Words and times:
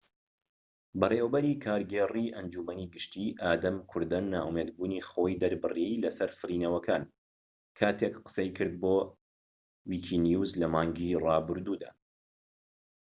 بەڕێوەبەری 0.99 1.59
کارگێڕیی 1.65 2.33
ئەنجومەنی 2.35 2.91
گشتی 2.93 3.27
ئادەم 3.43 3.77
کوردەن 3.91 4.25
نائومێدبوونی 4.33 5.05
خۆی 5.09 5.39
دەربڕی 5.41 5.99
لەسەر 6.03 6.29
سڕینەوەکان 6.39 7.03
کاتێك 7.79 8.13
قسەی 8.25 8.49
کرد 8.57 8.75
بۆ 8.83 8.95
ویکینیوس 9.89 10.51
لە 10.61 10.67
مانگی 10.73 11.19
ڕابردوودا 11.23 11.91